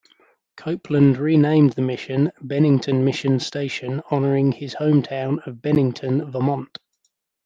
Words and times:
Copeland 0.57 1.17
renamed 1.19 1.73
the 1.73 1.83
mission 1.83 2.31
Bennington 2.41 3.05
Mission 3.05 3.39
Station, 3.39 4.01
honoring 4.09 4.51
his 4.51 4.73
home 4.73 5.03
town 5.03 5.37
of 5.45 5.61
Bennington, 5.61 6.31
Vermont. 6.31 6.79